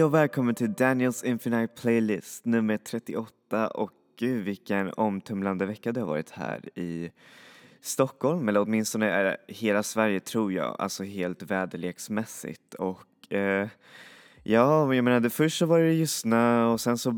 [0.00, 6.00] Hej och välkommen till Daniels Infinite Playlist nummer 38 och gud vilken omtumlande vecka det
[6.00, 7.10] har varit här i
[7.80, 12.74] Stockholm, eller åtminstone är hela Sverige tror jag, alltså helt väderleksmässigt.
[12.74, 13.68] Och eh,
[14.42, 17.10] ja, jag menade först så var det ju snö och sen så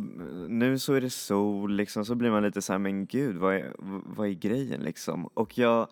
[0.48, 3.54] nu så är det sol liksom så blir man lite så här, men gud vad
[3.54, 3.72] är,
[4.16, 5.26] vad är grejen liksom?
[5.26, 5.88] Och jag,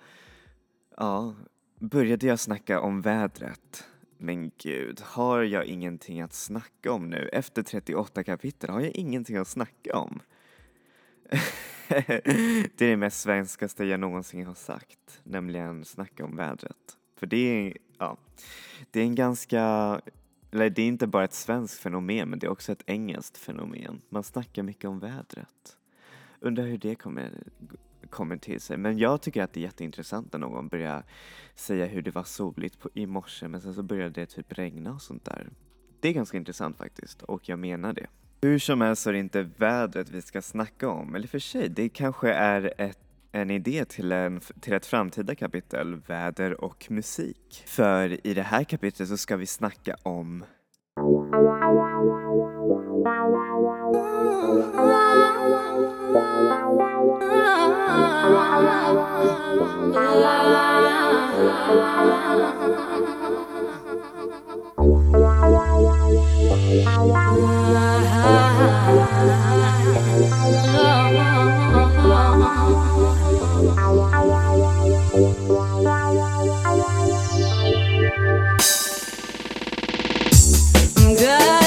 [0.96, 1.34] ja,
[1.78, 3.84] började jag snacka om vädret
[4.20, 7.28] men gud, har jag ingenting att snacka om nu?
[7.32, 10.22] Efter 38 kapitel har jag ingenting att snacka om.
[11.88, 16.98] det är det mest svenskaste jag någonsin har sagt, nämligen snacka om vädret.
[17.16, 18.16] För det är, ja,
[18.90, 19.60] det är en ganska,
[20.50, 24.00] eller det är inte bara ett svenskt fenomen, men det är också ett engelskt fenomen.
[24.08, 25.76] Man snackar mycket om vädret.
[26.40, 27.42] Undrar hur det kommer
[28.10, 28.76] kommer till sig.
[28.76, 31.04] Men jag tycker att det är jätteintressant när någon börjar
[31.54, 34.92] säga hur det var soligt på, i morse men sen så började det typ regna
[34.92, 35.50] och sånt där.
[36.00, 38.06] Det är ganska intressant faktiskt och jag menar det.
[38.42, 41.68] Hur som helst så är det inte vädret vi ska snacka om, eller för sig,
[41.68, 42.98] det kanske är ett
[43.32, 47.64] en idé till, en, till ett framtida kapitel, väder och musik.
[47.66, 50.44] För i det här kapitlet så ska vi snacka om
[81.20, 81.59] Judge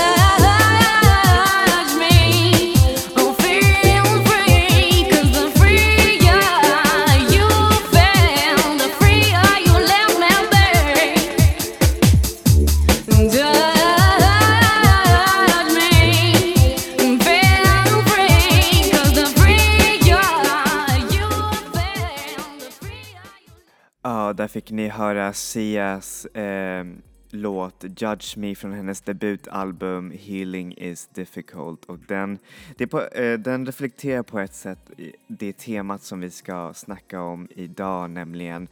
[24.54, 26.86] fick ni höra Sias eh,
[27.30, 32.40] låt Judge Me från hennes debutalbum Healing is difficult och den,
[32.78, 34.92] det på, eh, den reflekterar på ett sätt
[35.28, 38.68] det temat som vi ska snacka om idag, nämligen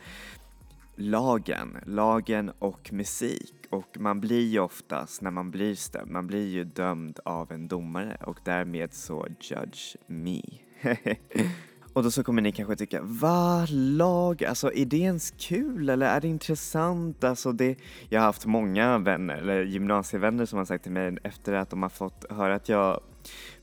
[0.95, 3.53] lagen, lagen och musik.
[3.69, 7.67] Och man blir ju oftast, när man blir stämd, man blir ju dömd av en
[7.67, 10.41] domare och därmed så judge me.
[11.93, 15.89] och då så kommer ni kanske tycka, va, lag, alltså är det ens kul?
[15.89, 17.23] Eller är det intressant?
[17.23, 17.75] Alltså det,
[18.09, 21.81] jag har haft många vänner, eller gymnasievänner som har sagt till mig efter att de
[21.83, 23.01] har fått höra att jag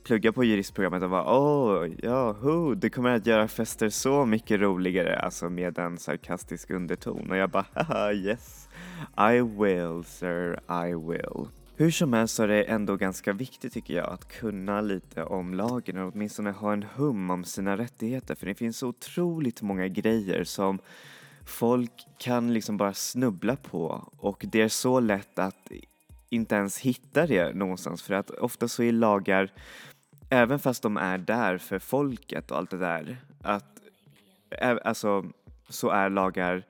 [0.04, 4.60] pluggar på juristprogrammet och bara åh, ja, ho, det kommer att göra fester så mycket
[4.60, 7.30] roligare, alltså med en sarkastisk underton.
[7.30, 8.68] Och jag bara haha yes,
[9.16, 11.48] I will sir, I will.
[11.80, 15.54] Hur som helst så är det ändå ganska viktigt tycker jag att kunna lite om
[15.54, 18.34] lagen och åtminstone ha en hum om sina rättigheter.
[18.34, 20.78] För det finns så otroligt många grejer som
[21.46, 25.70] folk kan liksom bara snubbla på och det är så lätt att
[26.28, 28.02] inte ens hitta det någonstans.
[28.02, 29.52] För att ofta så är lagar,
[30.30, 33.80] även fast de är där för folket och allt det där, att
[34.84, 35.24] alltså
[35.68, 36.64] så är lagar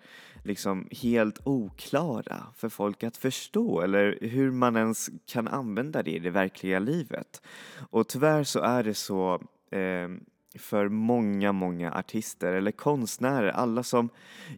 [0.49, 6.19] liksom helt oklara för folk att förstå eller hur man ens kan använda det i
[6.19, 7.43] det verkliga livet.
[7.91, 9.35] Och tyvärr så är det så
[9.71, 10.09] eh,
[10.59, 14.09] för många, många artister eller konstnärer, alla som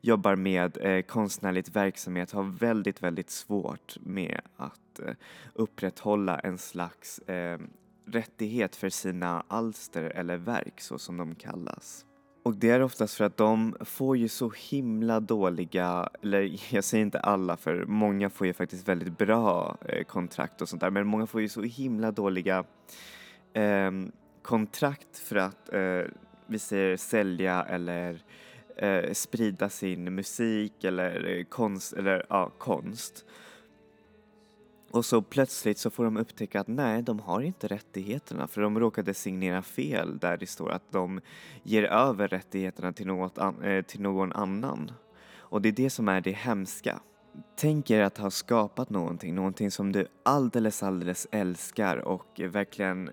[0.03, 5.15] jobbar med eh, konstnärligt verksamhet har väldigt, väldigt svårt med att eh,
[5.55, 7.59] upprätthålla en slags eh,
[8.07, 12.07] rättighet för sina alster eller verk så som de kallas.
[12.43, 17.05] Och det är oftast för att de får ju så himla dåliga, eller jag säger
[17.05, 21.07] inte alla för många får ju faktiskt väldigt bra eh, kontrakt och sånt där, men
[21.07, 22.65] många får ju så himla dåliga
[23.53, 23.91] eh,
[24.43, 26.03] kontrakt för att eh,
[26.47, 28.23] vi säger sälja eller
[28.77, 33.25] eh, sprida sin musik eller eh, konst, eller ja, konst.
[34.91, 38.81] Och så plötsligt så får de upptäcka att nej, de har inte rättigheterna för de
[38.81, 41.21] råkade signera fel där det står att de
[41.63, 44.93] ger över rättigheterna till, något an- eh, till någon annan.
[45.39, 47.01] Och det är det som är det hemska.
[47.57, 53.11] Tänk er att ha skapat någonting, någonting som du alldeles, alldeles älskar och verkligen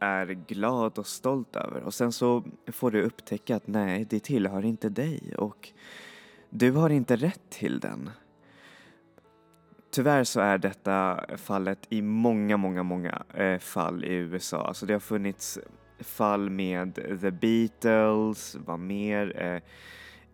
[0.00, 4.64] är glad och stolt över och sen så får du upptäcka att nej, det tillhör
[4.64, 5.72] inte dig och
[6.50, 8.10] du har inte rätt till den.
[9.96, 14.66] Tyvärr så är detta fallet i många, många, många eh, fall i USA.
[14.66, 15.58] Alltså det har funnits
[15.98, 19.62] fall med The Beatles, vad mer, eh,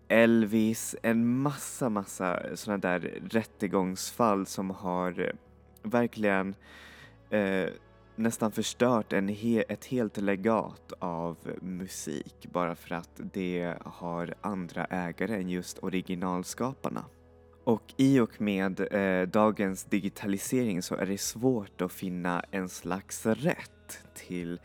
[0.09, 5.33] Elvis, en massa, massa sådana där rättegångsfall som har eh,
[5.83, 6.55] verkligen
[7.31, 7.69] eh,
[8.17, 14.85] nästan förstört en he ett helt legat av musik bara för att det har andra
[14.85, 17.05] ägare än just originalskaparna.
[17.65, 23.27] Och i och med eh, dagens digitalisering så är det svårt att finna en slags
[23.27, 24.61] rätt till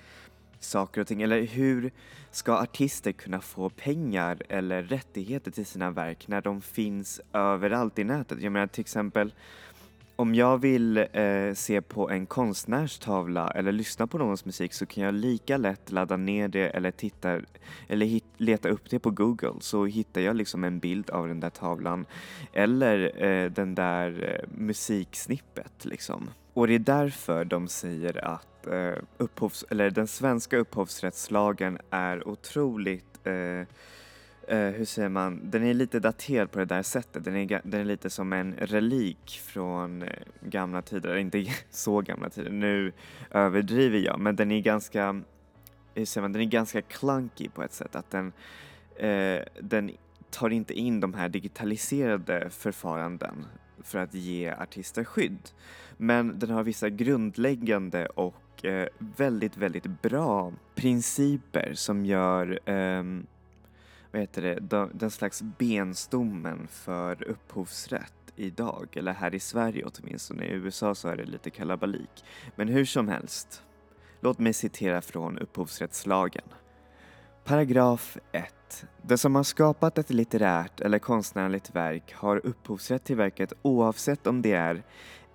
[0.60, 1.22] saker och ting.
[1.22, 1.92] Eller hur
[2.32, 8.04] ska artister kunna få pengar eller rättigheter till sina verk när de finns överallt i
[8.04, 8.42] nätet?
[8.42, 9.34] Jag menar till exempel
[10.19, 14.86] om jag vill eh, se på en konstnärs tavla eller lyssna på någons musik så
[14.86, 17.42] kan jag lika lätt ladda ner det eller titta
[17.88, 21.40] eller hit, leta upp det på Google så hittar jag liksom en bild av den
[21.40, 22.06] där tavlan
[22.54, 26.30] eller eh, den där eh, musiksnippet liksom.
[26.54, 33.19] Och det är därför de säger att eh, upphovs, eller den svenska upphovsrättslagen är otroligt
[33.24, 33.68] eh,
[34.48, 37.24] eh, hur säger man, den är lite daterad på det där sättet.
[37.24, 40.10] Den är, den är lite som en relik från eh,
[40.42, 42.92] gamla tider, inte så gamla tider, nu
[43.32, 45.22] överdriver jag, men den är ganska,
[45.94, 47.96] hur säger man, den är ganska clunky på ett sätt.
[47.96, 48.32] Att den,
[48.96, 49.92] eh, den
[50.30, 53.46] tar inte in de här digitaliserade förfaranden
[53.84, 55.50] för att ge artister skydd.
[55.98, 63.04] Men den har vissa grundläggande och eh, väldigt, väldigt bra principer som gör eh,
[64.12, 70.45] vad heter det, de- den slags benstommen för upphovsrätt idag, eller här i Sverige åtminstone.
[70.45, 72.24] I USA så är det lite kalabalik.
[72.56, 73.63] Men hur som helst,
[74.21, 76.45] låt mig citera från upphovsrättslagen.
[77.44, 78.86] Paragraf 1.
[79.01, 84.42] Den som har skapat ett litterärt eller konstnärligt verk har upphovsrätt till verket oavsett om
[84.42, 84.83] det är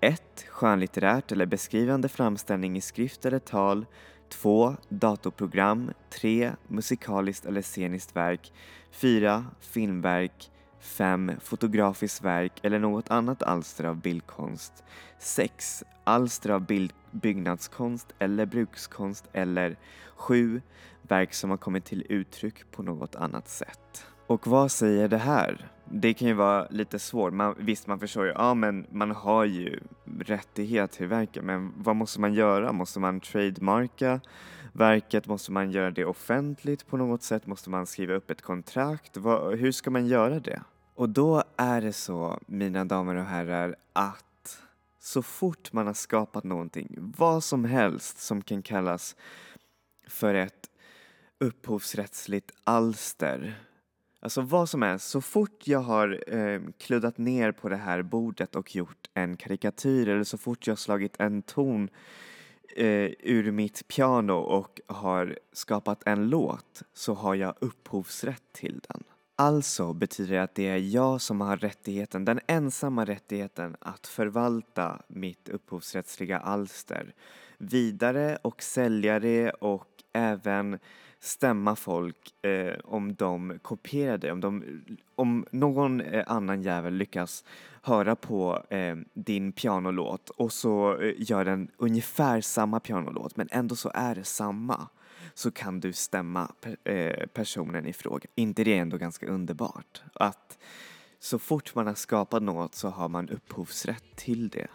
[0.01, 0.23] 1.
[0.49, 3.87] Skönlitterärt eller beskrivande framställning i skrift eller tal
[4.33, 4.77] 2.
[4.89, 6.53] Datorprogram 3.
[6.69, 8.53] Musikaliskt eller sceniskt verk
[8.91, 9.45] 4.
[9.61, 10.51] Filmverk
[10.81, 11.33] 5.
[11.41, 14.85] Fotografiskt verk eller något annat alster av bildkonst
[15.19, 15.85] 6.
[16.05, 19.77] Alster av bild- byggnadskonst eller brukskonst eller
[20.17, 20.63] 7.
[21.03, 24.07] Verk som har kommit till uttryck på något annat sätt.
[24.27, 25.72] Och vad säger det här?
[25.85, 27.33] Det kan ju vara lite svårt.
[27.33, 29.81] Man, visst, man förstår ju, ja men man har ju
[30.19, 32.73] rättighet till verket, men vad måste man göra?
[32.73, 34.21] Måste man trademarka
[34.73, 35.27] verket?
[35.27, 37.47] Måste man göra det offentligt på något sätt?
[37.47, 39.17] Måste man skriva upp ett kontrakt?
[39.17, 40.63] Vad, hur ska man göra det?
[40.95, 44.63] Och då är det så, mina damer och herrar, att
[45.01, 49.17] så fort man har skapat någonting, vad som helst som kan kallas
[50.09, 50.71] för ett
[51.39, 53.55] upphovsrättsligt alster.
[54.23, 58.57] Alltså vad som helst, så fort jag har eh, kluddat ner på det här bordet
[58.57, 61.89] och gjort en karikatyr eller så fort jag har slagit en ton
[62.77, 69.05] eh, ur mitt piano och har skapat en låt så har jag upphovsrätt till den.
[69.37, 75.03] Alltså betyder det att det är jag som har rättigheten, den ensamma rättigheten att förvalta
[75.09, 77.15] mitt upphovsrättsliga alster
[77.59, 80.79] vidare och sälja det och även
[81.23, 84.33] stämma folk eh, om de kopierar dig.
[84.33, 84.81] om, de,
[85.15, 87.45] om någon eh, annan jävel lyckas
[87.83, 93.77] höra på eh, din pianolåt och så eh, gör den ungefär samma pianolåt men ändå
[93.77, 94.89] så är det samma
[95.35, 98.27] så kan du stämma per, eh, personen i fråga.
[98.35, 100.03] inte det är ändå ganska underbart?
[100.15, 100.59] Att
[101.19, 104.69] så fort man har skapat något så har man upphovsrätt till det.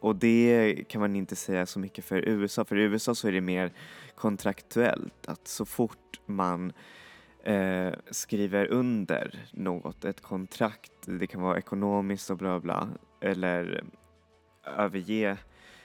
[0.00, 2.64] Och det kan man inte säga så mycket för USA.
[2.64, 3.72] För i USA så är det mer
[4.14, 5.28] kontraktuellt.
[5.28, 6.72] Att så fort man
[7.44, 12.88] eh, skriver under något, ett kontrakt, det kan vara ekonomiskt och bla bla,
[13.20, 13.84] eller
[14.64, 15.36] överge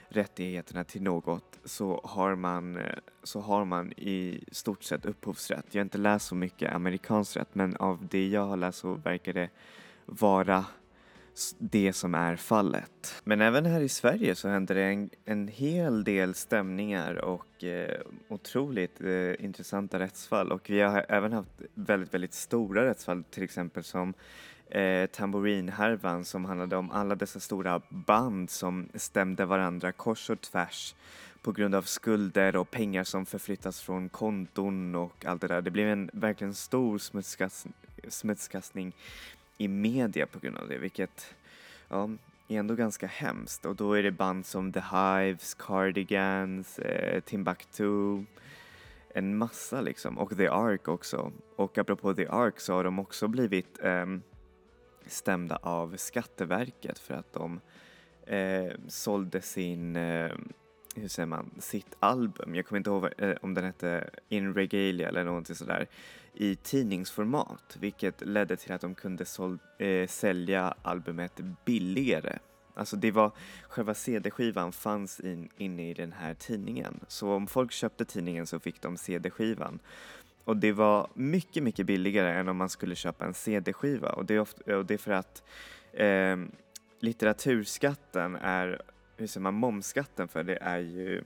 [0.10, 2.80] rättigheterna till något så har man,
[3.24, 5.66] så har man i stort sett upphovsrätt.
[5.72, 8.94] Jag har inte läst så mycket amerikansk rätt men av det jag har läst så
[8.94, 9.50] verkar det
[10.06, 10.66] vara
[11.60, 13.22] det som är fallet.
[13.24, 18.02] Men även här i Sverige så händer det en, en hel del stämningar och eh,
[18.28, 23.84] otroligt eh, intressanta rättsfall och vi har även haft väldigt, väldigt stora rättsfall till exempel
[23.84, 24.14] som
[24.70, 30.96] eh, tamburinhärvan som handlade om alla dessa stora band som stämde varandra kors och tvärs
[31.42, 35.62] på grund av skulder och pengar som förflyttas från konton och allt det där.
[35.62, 37.66] Det blev en verkligen stor smutskast,
[38.08, 38.94] smutskastning
[39.58, 41.36] i media på grund av det, vilket
[41.90, 42.10] ja,
[42.48, 43.66] är ändå ganska hemskt.
[43.66, 48.24] Och då är det band som The Hives, Cardigans, eh, Timbuktu,
[49.10, 50.18] en massa liksom.
[50.18, 51.32] Och The Ark också.
[51.56, 54.06] Och apropå The Ark så har de också blivit eh,
[55.06, 57.60] stämda av Skatteverket för att de
[58.26, 60.32] eh, sålde sin, eh,
[60.96, 65.08] hur säger man, sitt album, jag kommer inte ihåg eh, om den hette In Regalia
[65.08, 65.88] eller någonting sådär,
[66.34, 72.40] i tidningsformat vilket ledde till att de kunde sål- eh, sälja albumet billigare
[72.76, 73.32] Alltså det var,
[73.68, 77.00] själva CD-skivan fanns in, inne i den här tidningen.
[77.08, 79.80] Så om folk köpte tidningen så fick de CD-skivan.
[80.44, 84.10] Och det var mycket, mycket billigare än om man skulle köpa en CD-skiva.
[84.10, 85.44] Och det är, ofta, och det är för att
[85.94, 86.38] eh,
[87.00, 88.82] litteraturskatten är,
[89.18, 91.24] hur säger man, momsskatten för det är ju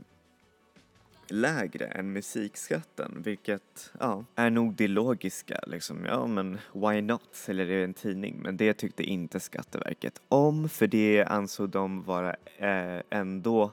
[1.32, 5.60] lägre än musikskatten, vilket ja, är nog det logiska.
[5.68, 6.06] Liksom.
[6.06, 7.30] Ja, men why not?
[7.32, 8.40] Säljer det i en tidning?
[8.42, 13.72] Men det tyckte inte Skatteverket om, för det ansåg de vara eh, ändå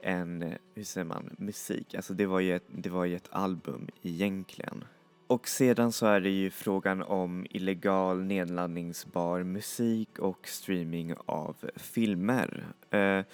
[0.00, 1.94] en, hur säger man, musik.
[1.94, 4.84] Alltså det var ju ett, det var ju ett album egentligen.
[5.26, 12.64] Och sedan så är det ju frågan om illegal nedladdningsbar musik och streaming av filmer.
[12.90, 13.24] Eh,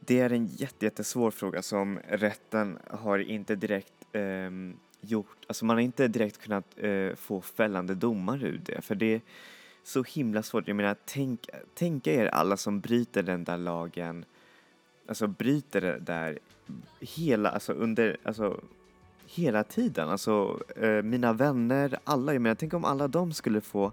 [0.00, 4.50] det är en jätte, jättesvår fråga som rätten har inte direkt eh,
[5.00, 9.14] gjort, alltså man har inte direkt kunnat eh, få fällande domar ur det för det
[9.14, 9.20] är
[9.82, 10.68] så himla svårt.
[10.68, 14.24] Jag menar, tänk, tänka er alla som bryter den där lagen,
[15.08, 16.38] alltså bryter det där
[17.00, 18.60] hela, alltså under, alltså
[19.34, 20.08] hela tiden.
[20.08, 22.32] Alltså eh, mina vänner, alla.
[22.32, 23.92] Jag menar, tänk om alla de skulle få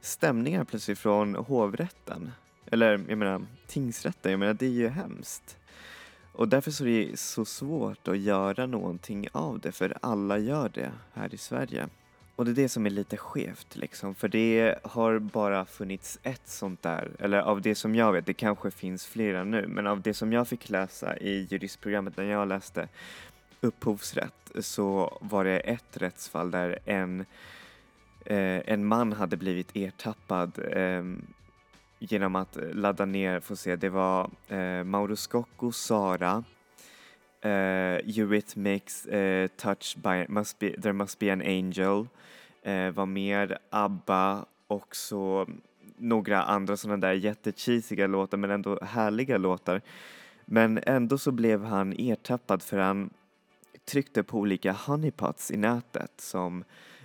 [0.00, 2.32] stämningar plötsligt från hovrätten.
[2.70, 4.30] Eller jag menar tingsrätten.
[4.30, 5.56] Jag menar det är ju hemskt.
[6.32, 10.70] Och därför så är det så svårt att göra någonting av det för alla gör
[10.74, 11.88] det här i Sverige.
[12.36, 16.48] Och det är det som är lite skevt liksom, för det har bara funnits ett
[16.48, 20.00] sånt där, eller av det som jag vet, det kanske finns flera nu, men av
[20.00, 22.88] det som jag fick läsa i juristprogrammet när jag läste
[23.60, 27.20] upphovsrätt så var det ett rättsfall där en,
[28.26, 31.04] eh, en man hade blivit ertappad eh,
[31.98, 36.44] genom att ladda ner, får se, det var eh, Mauro Scocco, Sara,
[37.40, 42.06] eh, Eurythmics, eh, Touch by, must be, There must be an angel,
[42.62, 45.48] eh, var mer ABBA och så
[45.98, 49.80] några andra sådana där jättecheesiga låtar men ändå härliga låtar.
[50.44, 53.10] Men ändå så blev han ertappad för han
[53.86, 56.64] tryckte på olika honeypots i nätet som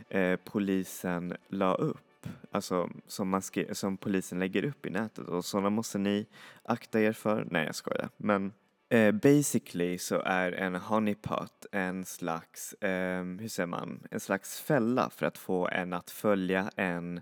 [0.09, 5.69] eh, polisen la upp, alltså som, man som polisen lägger upp i nätet och sådana
[5.69, 6.25] måste ni
[6.63, 7.47] akta er för.
[7.51, 8.09] Nej, jag skojar.
[8.17, 8.53] Men
[8.89, 15.09] eh, basically så är en honeypot en slags, eh, hur säger man, en slags fälla
[15.09, 17.21] för att få en att följa en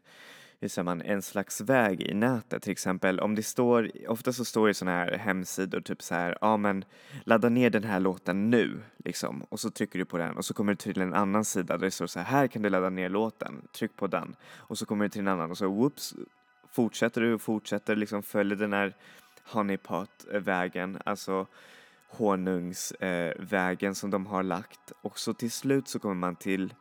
[0.61, 2.63] hur säger man, en slags väg i nätet.
[2.63, 6.37] Till exempel om det står, ofta så står det sådana här hemsidor typ så här,
[6.41, 6.85] ja men
[7.23, 9.43] ladda ner den här låten nu liksom.
[9.49, 11.85] Och så trycker du på den och så kommer du till en annan sida där
[11.85, 14.85] det står så här, här kan du ladda ner låten, tryck på den och så
[14.85, 16.15] kommer du till en annan och så whoops
[16.71, 18.95] fortsätter du och fortsätter liksom följer den här
[19.43, 21.47] honeypot-vägen, alltså
[22.09, 24.91] honungsvägen eh, som de har lagt.
[25.01, 26.73] Och så till slut så kommer man till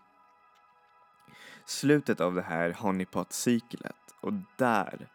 [1.68, 5.08] slutet av det här honeypot-cyklet och där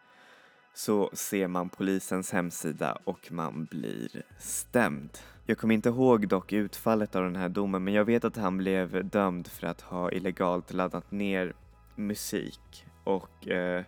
[0.74, 5.18] så ser man polisens hemsida och man blir stämd.
[5.46, 8.58] Jag kommer inte ihåg dock utfallet av den här domen men jag vet att han
[8.58, 11.52] blev dömd för att ha illegalt laddat ner
[11.96, 13.84] musik och eh,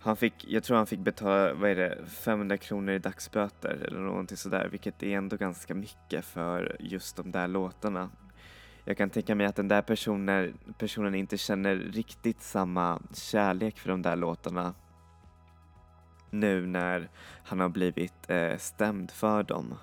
[0.00, 4.00] han fick, jag tror han fick betala, vad är det, 500 kronor i dagsböter eller
[4.00, 8.10] någonting sådär vilket är ändå ganska mycket för just de där låtarna
[8.84, 13.88] jag kan tänka mig att den där personen, personen inte känner riktigt samma kärlek för
[13.88, 14.74] de där låtarna
[16.30, 17.08] nu när
[17.44, 19.74] han har blivit eh, stämd för dem.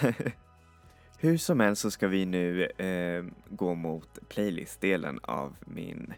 [1.18, 6.14] Hur som helst så ska vi nu eh, gå mot playlistdelen av min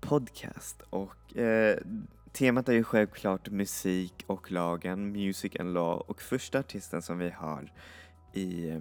[0.00, 1.78] podcast och eh,
[2.32, 7.30] temat är ju självklart musik och lagen, music and law och första artisten som vi
[7.30, 7.72] har
[8.32, 8.80] i eh,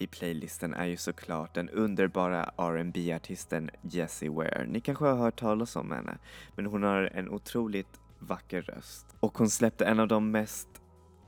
[0.00, 4.66] i playlisten är ju såklart den underbara rb artisten Jessie Ware.
[4.68, 6.18] Ni kanske har hört talas om henne,
[6.56, 9.06] men hon har en otroligt vacker röst.
[9.20, 10.68] Och hon släppte en av de mest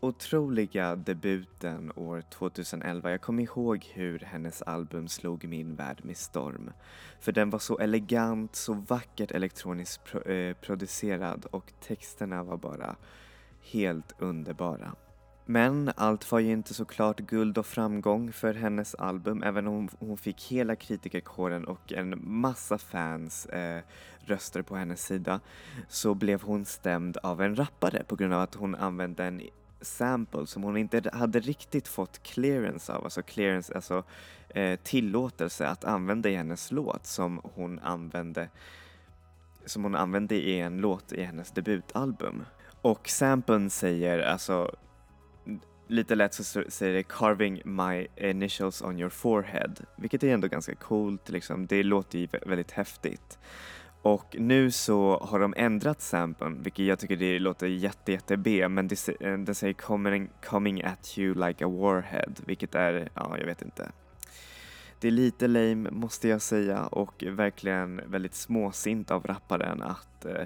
[0.01, 3.11] otroliga debuten år 2011.
[3.11, 6.73] Jag kommer ihåg hur hennes album slog min värld med storm.
[7.21, 12.97] För den var så elegant, så vackert elektroniskt pro eh, producerad och texterna var bara
[13.61, 14.95] helt underbara.
[15.47, 20.19] Men allt var ju inte såklart guld och framgång för hennes album, även om hon
[20.19, 23.83] fick hela kritikerkåren och en massa fans eh,
[24.21, 25.41] röster på hennes sida,
[25.89, 29.43] så blev hon stämd av en rappare på grund av att hon använde en
[29.81, 34.05] sample som hon inte hade riktigt fått clearance av, alltså clearance, alltså
[34.49, 38.49] eh, tillåtelse att använda i hennes låt som hon använde
[39.65, 42.45] som hon använde i en låt i hennes debutalbum.
[42.83, 44.71] Och samplen säger alltså
[45.93, 50.75] lite lätt så säger det “carving my initials on your forehead” vilket är ändå ganska
[50.75, 51.67] coolt liksom.
[51.67, 53.39] Det låter ju väldigt häftigt.
[54.03, 58.69] Och nu så har de ändrat samplen, vilket jag tycker det låter jätte, jätte B,
[58.69, 63.47] men eh, den säger coming, coming at you like a warhead, vilket är, ja, jag
[63.47, 63.91] vet inte.
[65.01, 70.45] Det är lite lame måste jag säga och verkligen väldigt småsint av rapparen att eh,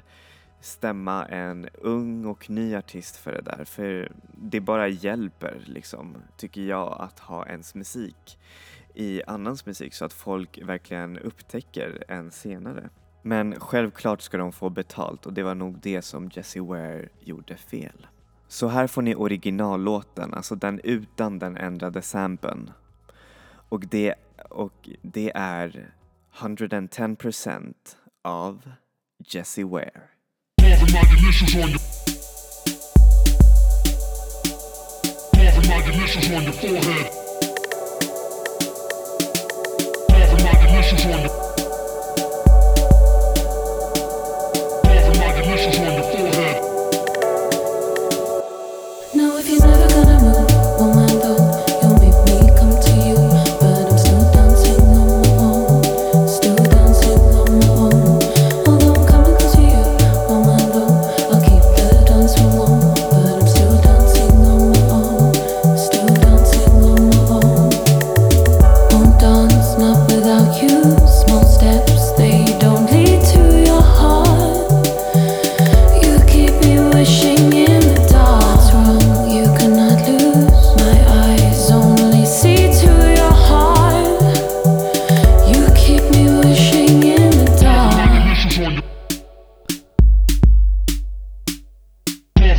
[0.66, 3.64] stämma en ung och ny artist för det där.
[3.64, 8.38] För det bara hjälper liksom, tycker jag, att ha ens musik
[8.94, 12.88] i annans musik så att folk verkligen upptäcker en senare.
[13.23, 17.56] Men självklart ska de få betalt och det var nog det som Jessie Ware gjorde
[17.56, 18.06] fel.
[18.49, 22.70] Så här får ni originallåten, alltså den utan den ändrade samplen.
[23.68, 24.14] Och det,
[24.50, 25.94] och det är
[26.37, 27.75] 110%
[28.23, 28.70] av
[29.18, 30.02] Jessie Ware.
[30.66, 31.78] Carving my initials on your.
[35.32, 37.12] Carving my initials on your forehead.
[40.11, 41.56] Carving my initials on your.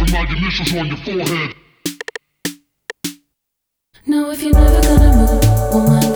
[0.10, 1.56] Carving my initials on your forehead.
[4.06, 6.07] Now if you're never gonna move, woman,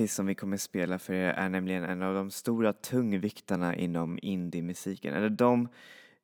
[0.00, 4.18] artist som vi kommer spela för er är nämligen en av de stora tungviktarna inom
[4.22, 5.14] indie-musiken.
[5.14, 5.68] Eller de,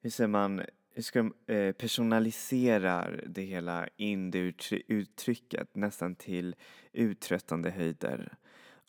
[0.02, 0.62] hur säger man,
[0.94, 6.54] hur ska de, eh, personaliserar det hela indie-uttrycket nästan till
[6.92, 8.32] uttröttande höjder.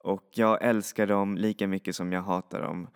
[0.04, 2.88] Och jag älskar dem lika mycket som jag hatar dem.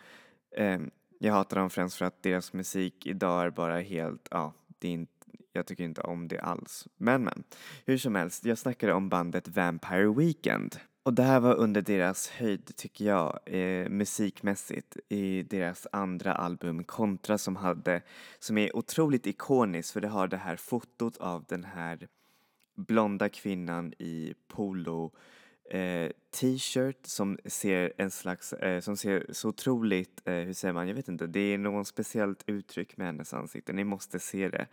[0.58, 0.80] Eh,
[1.20, 4.92] jag hatar dem främst för att deras musik idag är bara helt, ja, det är
[4.92, 5.12] inte,
[5.54, 6.88] jag tycker inte om det alls.
[6.98, 7.44] Men men,
[7.86, 10.80] hur som helst, jag snackade om bandet Vampire Weekend.
[11.04, 16.84] Och det här var under deras höjd tycker jag, eh, musikmässigt i deras andra album
[16.84, 18.02] Contra som hade,
[18.40, 22.08] som är otroligt ikoniskt för det har det här fotot av den här
[22.76, 25.12] blonda kvinnan i polo
[25.70, 30.88] eh, t-shirt som ser en slags, eh, som ser så otroligt, eh, hur säger man,
[30.88, 33.74] jag vet inte, det är något speciellt uttryck med hennes ansikte.
[33.74, 34.68] Ni måste se det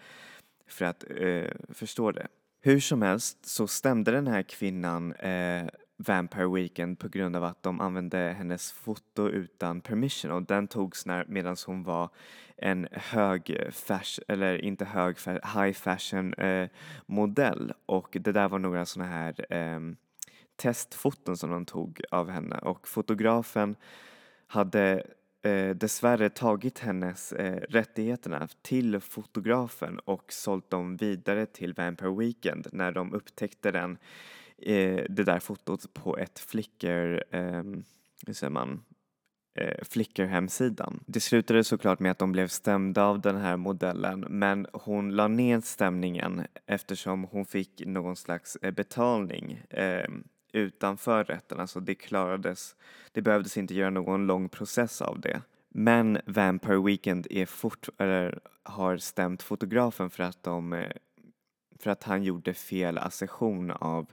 [0.66, 2.28] för att eh, förstå det.
[2.60, 5.68] Hur som helst så stämde den här kvinnan eh,
[6.00, 10.30] Vampire Weekend på grund av att de använde hennes foto utan permission.
[10.30, 12.10] Och den togs när, medan hon var
[12.56, 16.68] en hög fashion, eller inte hög, high fashion eh,
[17.06, 17.72] modell.
[17.86, 19.80] Och det där var några sådana här eh,
[20.56, 22.58] testfoton som de tog av henne.
[22.58, 23.76] Och fotografen
[24.46, 25.02] hade
[25.42, 32.66] eh, dessvärre tagit hennes eh, rättigheterna till fotografen och sålt dem vidare till Vampire Weekend
[32.72, 33.98] när de upptäckte den,
[34.62, 37.62] eh, det där fotot på ett Flickr, eh,
[38.26, 38.84] hur säger man,
[39.54, 41.00] eh, Flickr-hemsidan.
[41.06, 45.28] Det slutade såklart med att de blev stämda av den här modellen men hon la
[45.28, 50.08] ner stämningen eftersom hon fick någon slags eh, betalning eh,
[50.52, 52.76] utanför rätten, alltså det klarades,
[53.12, 55.42] det behövdes inte göra någon lång process av det.
[55.68, 60.90] Men Vampire Weekend är fort, eller, har stämt fotografen för att, de, eh,
[61.78, 64.06] för att han gjorde fel accession av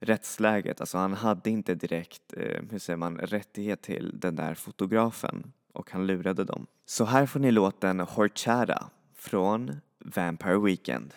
[0.00, 0.80] rättsläget.
[0.80, 5.90] Alltså han hade inte direkt, eh, hur säger man, rättighet till den där fotografen och
[5.90, 6.66] han lurade dem.
[6.86, 11.14] Så här får ni låten Horchata från Vampire Weekend.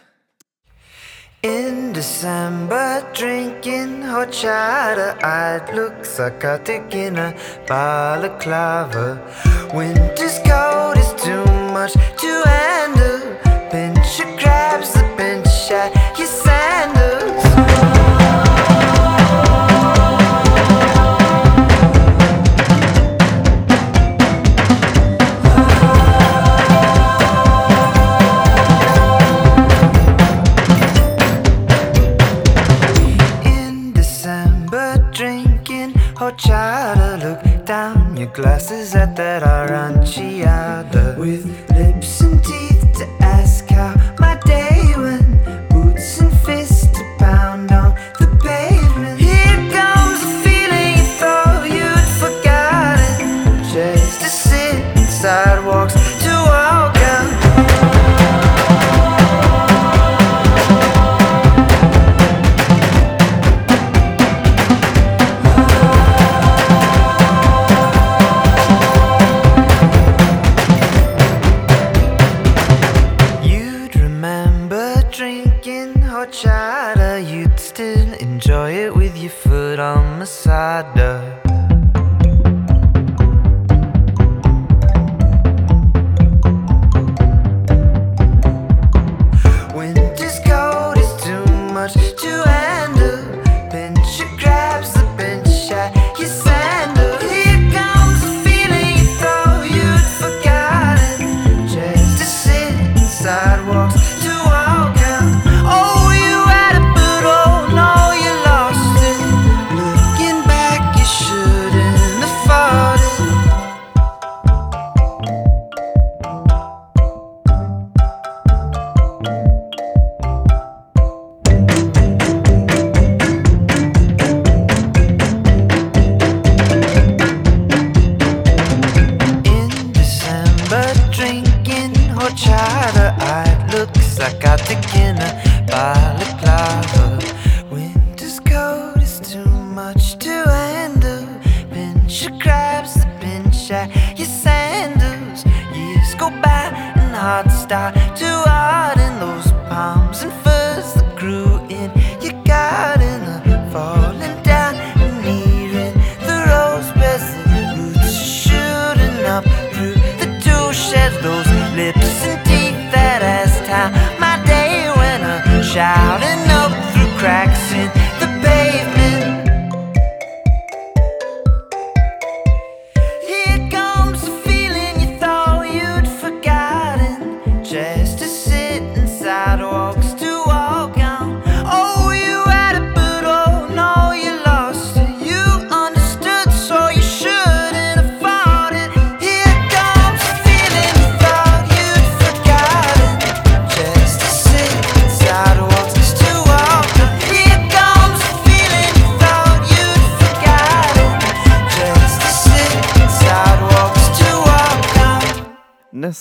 [1.42, 7.34] In December, drinking horchata, I'd look psychotic in a
[7.68, 9.18] balaclava.
[9.74, 11.96] Winter's cold is too much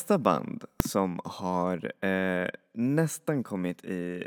[0.09, 4.27] Nästa band som har eh, nästan kommit i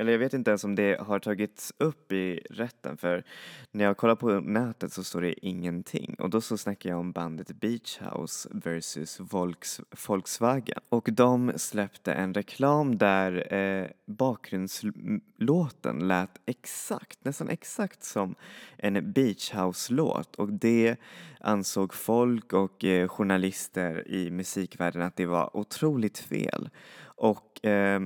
[0.00, 3.24] eller jag vet inte ens om det har tagits upp i rätten för
[3.70, 6.16] när jag kollar på nätet så står det ingenting.
[6.18, 10.78] Och då så snackar jag om bandet Beach House versus Volks, Volkswagen.
[10.88, 18.34] Och de släppte en reklam där eh, bakgrundslåten lät exakt, nästan exakt som
[18.76, 20.36] en Beach House-låt.
[20.36, 20.96] Och det
[21.40, 26.70] ansåg folk och eh, journalister i musikvärlden att det var otroligt fel.
[27.02, 28.00] Och eh,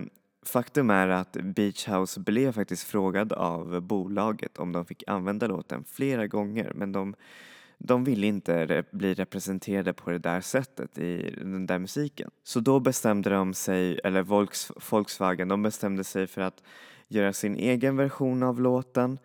[0.48, 5.85] Faktum är att Beach House blev faktiskt frågad av bolaget om de fick använda låten
[5.85, 7.14] flera gånger men de,
[7.78, 12.30] de ville inte re bli representerade på det där sättet i den där musiken.
[12.42, 16.62] Så då bestämde de sig, eller Volks, Volkswagen, de bestämde sig för att
[17.09, 19.18] göra sin egen version av låten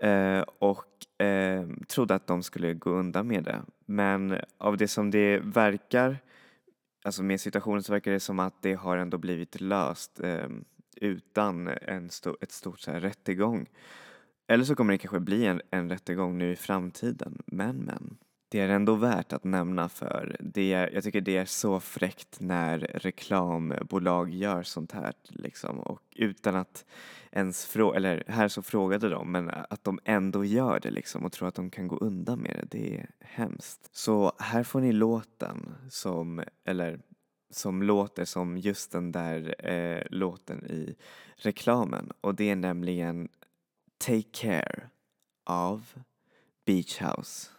[0.00, 3.62] eh, och eh, trodde att de skulle gå undan med det.
[3.86, 6.18] Men av det som det verkar
[7.02, 10.48] alltså med situationen så verkar det som att det har ändå blivit löst eh,
[10.96, 13.68] utan en sto ett stort så här, rättegång.
[14.46, 18.16] Eller så kommer det kanske bli en, en rättegång nu i framtiden, men men.
[18.52, 22.40] Det är ändå värt att nämna för det är, jag tycker det är så fräckt
[22.40, 26.84] när reklambolag gör sånt här liksom och utan att
[27.30, 31.32] ens fråga, eller här så frågade de men att de ändå gör det liksom och
[31.32, 33.88] tror att de kan gå undan med det, det är hemskt.
[33.92, 37.00] Så här får ni låten som, eller
[37.50, 40.96] som låter som just den där eh, låten i
[41.36, 43.28] reklamen och det är nämligen
[43.98, 44.82] Take Care
[45.44, 45.84] av
[46.66, 47.50] Beach House.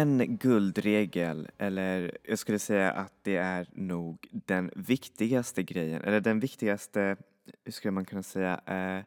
[0.00, 6.40] En guldregel, eller jag skulle säga att det är nog den viktigaste grejen, eller den
[6.40, 7.16] viktigaste,
[7.64, 9.04] hur skulle man kunna säga, eh,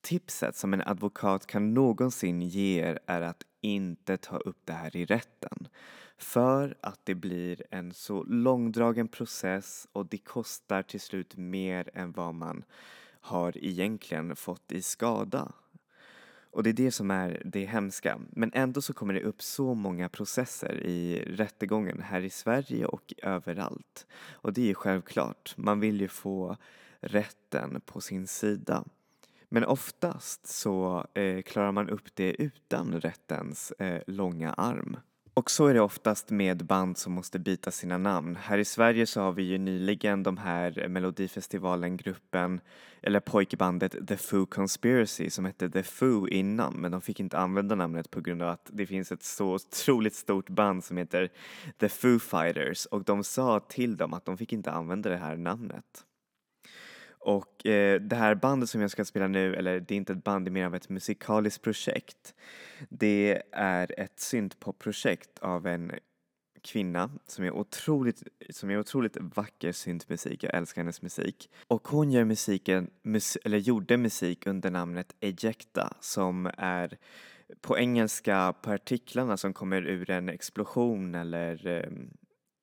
[0.00, 4.96] tipset som en advokat kan någonsin ge er är att inte ta upp det här
[4.96, 5.68] i rätten.
[6.18, 12.12] För att det blir en så långdragen process och det kostar till slut mer än
[12.12, 12.64] vad man
[13.20, 15.52] har egentligen fått i skada.
[16.54, 18.18] Och det är det som är det hemska.
[18.30, 23.14] Men ändå så kommer det upp så många processer i rättegången här i Sverige och
[23.22, 24.06] överallt.
[24.32, 26.56] Och det är ju självklart, man vill ju få
[27.00, 28.84] rätten på sin sida.
[29.48, 34.96] Men oftast så eh, klarar man upp det utan rättens eh, långa arm.
[35.36, 38.36] Och så är det oftast med band som måste byta sina namn.
[38.36, 42.60] Här i Sverige så har vi ju nyligen de här Melodifestivalen-gruppen,
[43.02, 47.74] eller pojkbandet The Foo Conspiracy som hette The Foo innan men de fick inte använda
[47.74, 51.30] namnet på grund av att det finns ett så otroligt stort band som heter
[51.78, 55.36] The Foo Fighters och de sa till dem att de fick inte använda det här
[55.36, 56.04] namnet.
[57.24, 60.24] Och eh, det här bandet som jag ska spela nu, eller det är inte ett
[60.24, 62.34] band, det är mer av ett musikaliskt projekt.
[62.88, 65.92] Det är ett syntpopprojekt av en
[66.62, 71.50] kvinna som är otroligt, som är otroligt vacker syntmusik, jag älskar hennes musik.
[71.66, 76.98] Och hon gör musiken, mus, eller gjorde musik under namnet Ejecta som är
[77.60, 81.90] på engelska partiklarna som kommer ur en explosion eller eh,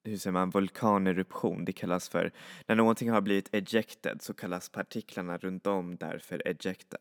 [0.03, 1.65] hur säger man, vulkaneruption.
[1.65, 2.31] Det kallas för,
[2.67, 6.97] när någonting har blivit ejected så kallas partiklarna runt om därför ejecta.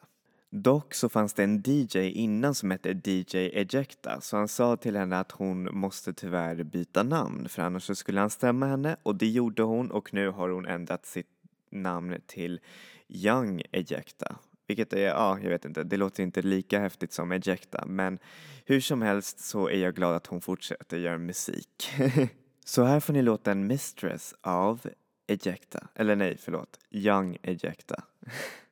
[0.53, 4.97] Dock så fanns det en DJ innan som hette DJ Ejecta så han sa till
[4.97, 9.17] henne att hon måste tyvärr byta namn för annars så skulle han stämma henne och
[9.17, 11.29] det gjorde hon och nu har hon ändrat sitt
[11.71, 12.61] namn till
[13.09, 14.37] Young Ejecta.
[14.67, 18.19] Vilket är, ja, jag vet inte, det låter inte lika häftigt som Ejecta men
[18.65, 21.91] hur som helst så är jag glad att hon fortsätter göra musik.
[22.65, 24.81] Så här får ni låta en Mistress av
[25.27, 25.89] Ejecta.
[25.95, 26.79] Eller nej, förlåt.
[26.91, 28.03] Young Ejecta.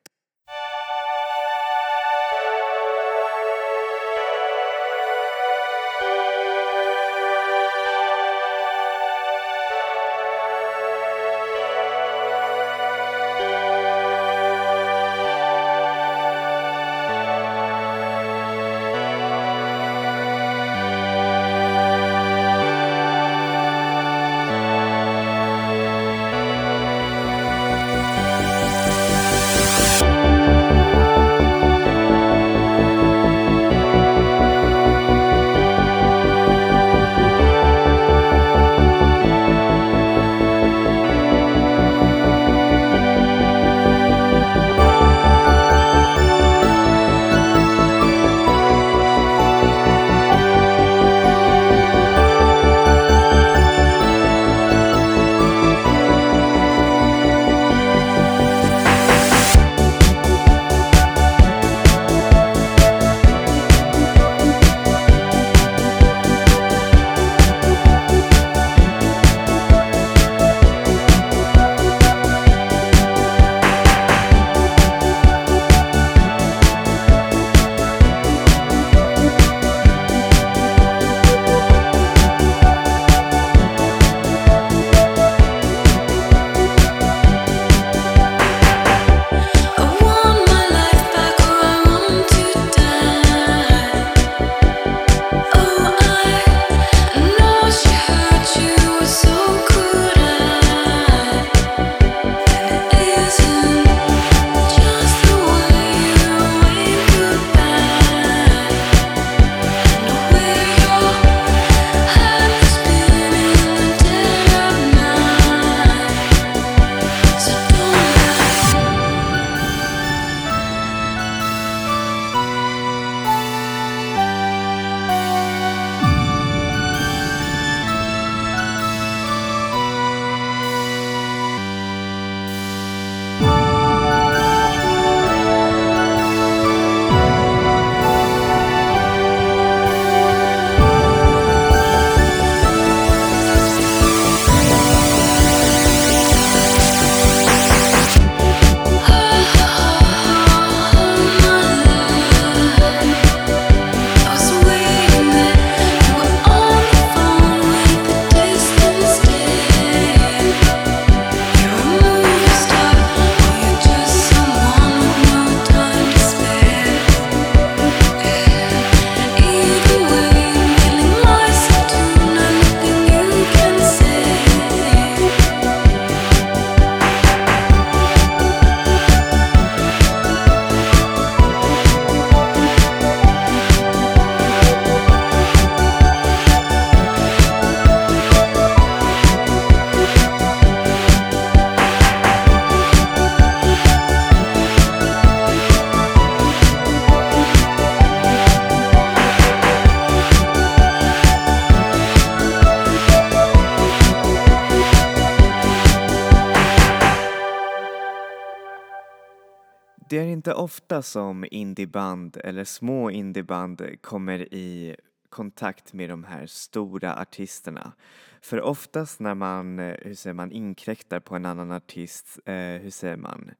[210.39, 214.97] inte ofta som indieband eller små indieband kommer i
[215.29, 217.93] kontakt med de här stora artisterna.
[218.41, 222.91] För oftast när man, eh, hur säger man, inkräktar på en annan artist, eh, hur
[222.91, 223.51] säger man,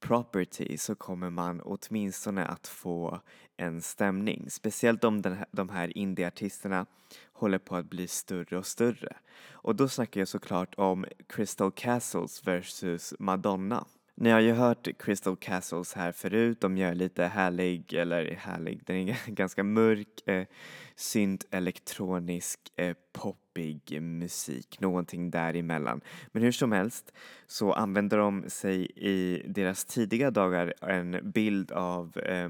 [0.00, 3.20] property så kommer man åtminstone att få
[3.56, 4.50] en stämning.
[4.50, 6.86] Speciellt om den här, de här indieartisterna
[7.32, 9.16] håller på att bli större och större.
[9.50, 13.84] Och då snackar jag såklart om Crystal Castles versus Madonna.
[14.20, 18.96] Ni har ju hört Crystal Castles här förut, de gör lite härlig, eller härlig, den
[18.96, 20.46] är ganska mörk, eh,
[20.94, 26.00] synt elektronisk, eh, poppig musik, någonting däremellan.
[26.32, 27.12] Men hur som helst
[27.46, 32.48] så använder de sig i deras tidiga dagar en bild av, eh,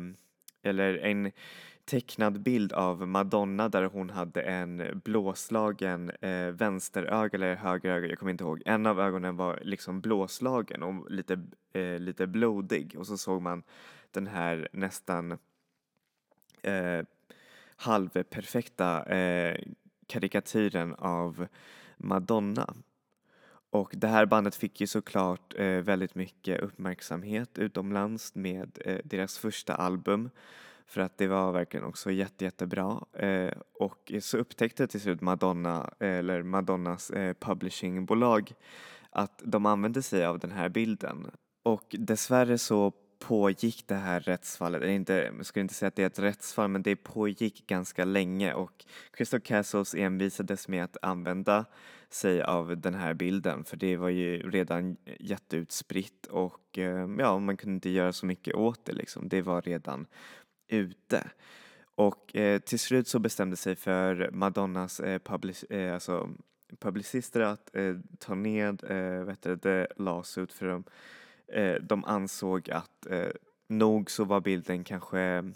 [0.63, 1.33] eller en
[1.89, 8.33] tecknad bild av Madonna där hon hade en blåslagen eh, vänsteröga eller högeröga, jag kommer
[8.33, 8.63] inte ihåg.
[8.67, 13.63] En av ögonen var liksom blåslagen och lite, eh, lite blodig och så såg man
[14.11, 15.39] den här nästan
[16.63, 17.05] eh,
[17.77, 19.61] halvperfekta eh,
[20.07, 21.47] karikatyren av
[21.97, 22.75] Madonna.
[23.71, 29.39] Och det här bandet fick ju såklart eh, väldigt mycket uppmärksamhet utomlands med eh, deras
[29.39, 30.31] första album
[30.89, 33.05] för att det var verkligen också jätte, jättebra.
[33.13, 38.53] Eh, och så upptäckte till slut Madonna, eller Madonnas eh, publishingbolag
[39.11, 41.31] att de använde sig av den här bilden.
[41.63, 46.03] Och dessvärre så pågick det här rättsfallet, eller inte, jag skulle inte säga att det
[46.03, 51.65] är ett rättsfall, men det pågick ganska länge och Crystal Castles envisades med att använda
[52.11, 57.57] sig av den här bilden för det var ju redan jätteutspritt och eh, ja, man
[57.57, 59.29] kunde inte göra så mycket åt det liksom.
[59.29, 60.07] Det var redan
[60.69, 61.31] ute.
[61.95, 66.31] Och eh, till slut så bestämde sig för Madonnas eh, public, eh, alltså,
[66.79, 70.85] publicister att eh, ta ned eh, vet du, the lawsuit för de,
[71.53, 73.31] Eh, de ansåg att eh,
[73.69, 75.53] nog så var bilden kanske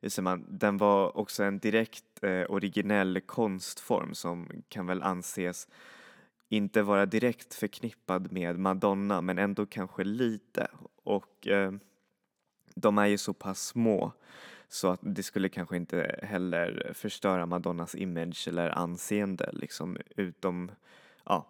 [0.00, 5.68] hur man, den var också en direkt eh, originell konstform som kan väl anses
[6.48, 10.68] inte vara direkt förknippad med Madonna men ändå kanske lite
[11.04, 11.72] och eh,
[12.76, 14.12] de är ju så pass små
[14.68, 20.70] så att det skulle kanske inte heller förstöra Madonnas image eller anseende liksom utom,
[21.24, 21.46] ja,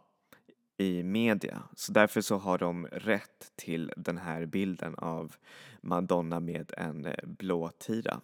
[0.77, 1.63] i media.
[1.75, 5.35] Så därför så har de rätt till den här bilden av
[5.81, 8.21] Madonna med en eh, blå tira.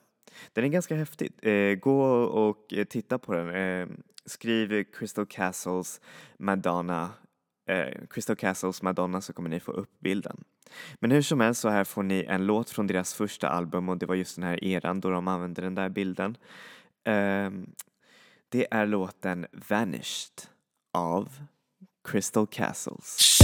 [0.52, 1.32] Den är ganska häftig.
[1.42, 3.48] Eh, gå och eh, titta på den.
[3.54, 3.88] Eh,
[4.24, 6.00] skriv Crystal Castles
[6.36, 7.10] Madonna
[7.66, 10.44] eh, Crystal Castles Madonna så kommer ni få upp bilden.
[10.94, 13.98] Men hur som helst så här får ni en låt från deras första album och
[13.98, 16.36] det var just den här eran då de använde den där bilden.
[17.04, 17.50] Eh,
[18.48, 20.42] det är låten Vanished
[20.92, 21.28] av
[22.04, 23.38] Crystal Castles.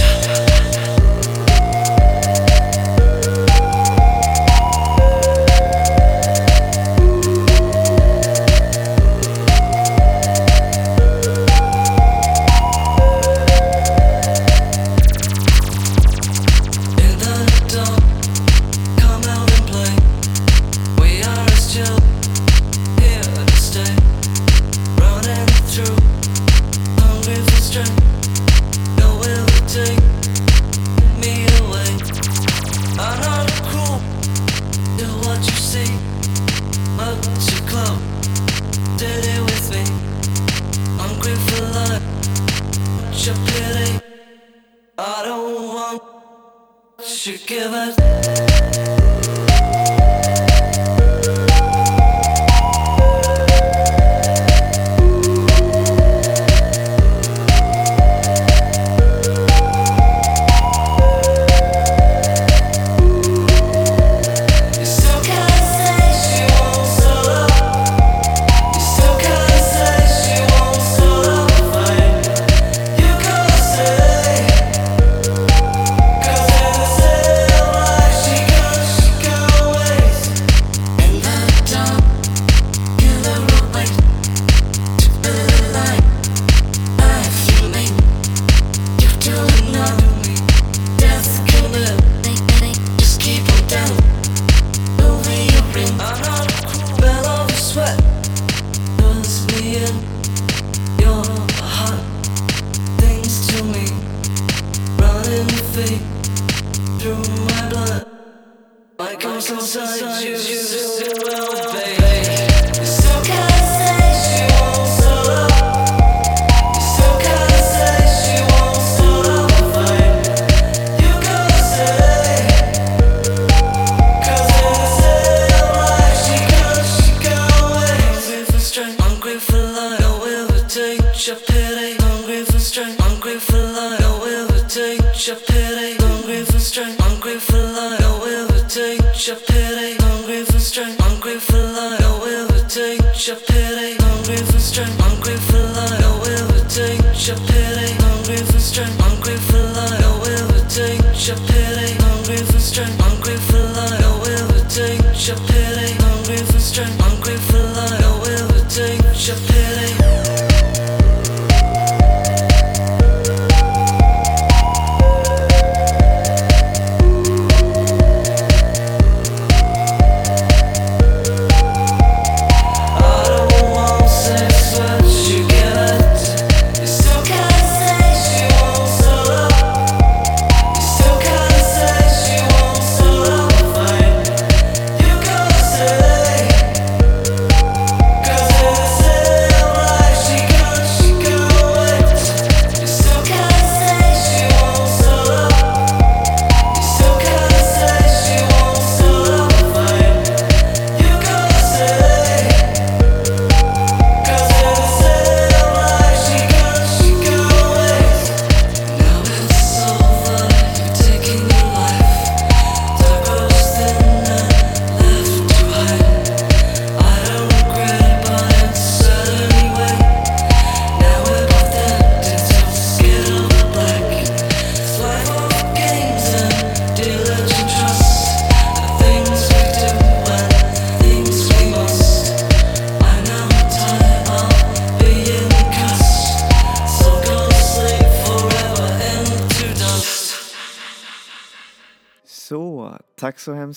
[47.19, 48.28] should give us.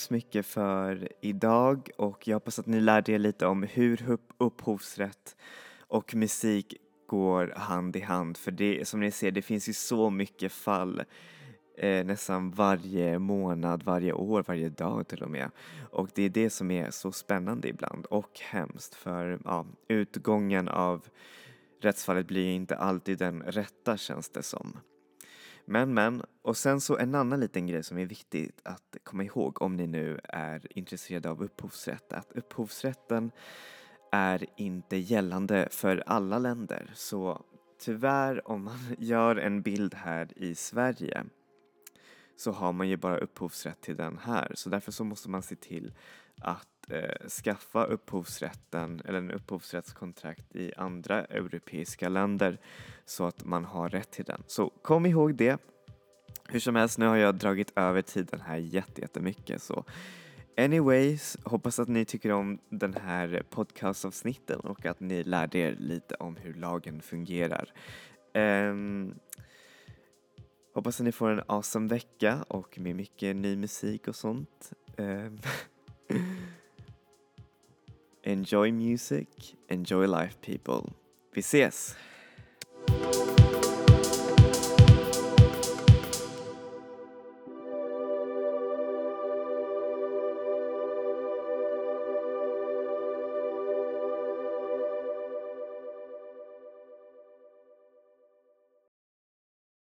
[0.03, 5.35] Hemskt mycket för idag och jag hoppas att ni lärde er lite om hur upphovsrätt
[5.87, 6.75] och musik
[7.07, 11.03] går hand i hand för det som ni ser det finns ju så mycket fall
[11.77, 15.51] eh, nästan varje månad, varje år, varje dag till och med.
[15.91, 21.05] Och det är det som är så spännande ibland och hemskt för ja, utgången av
[21.81, 24.77] rättsfallet blir ju inte alltid den rätta känns det som.
[25.65, 29.61] Men men, och sen så en annan liten grej som är viktigt att komma ihåg
[29.61, 33.31] om ni nu är intresserade av upphovsrätt, att upphovsrätten
[34.11, 36.91] är inte gällande för alla länder.
[36.93, 37.45] Så
[37.79, 41.23] tyvärr om man gör en bild här i Sverige
[42.35, 44.51] så har man ju bara upphovsrätt till den här.
[44.55, 45.93] Så därför så måste man se till
[46.37, 52.57] att eh, skaffa upphovsrätten eller en upphovsrättskontrakt i andra europeiska länder
[53.05, 54.43] så att man har rätt till den.
[54.47, 55.57] Så kom ihåg det.
[56.49, 59.85] Hur som helst, nu har jag dragit över tiden här jättemycket så
[60.57, 66.15] anyways, hoppas att ni tycker om den här podcastavsnitten och att ni lärde er lite
[66.15, 67.73] om hur lagen fungerar.
[68.33, 69.15] Um,
[70.73, 74.73] hoppas att ni får en awesome vecka och med mycket ny musik och sånt.
[74.97, 75.39] Um,
[78.23, 79.27] enjoy music,
[79.69, 80.93] enjoy life people.
[81.33, 81.95] Vi ses!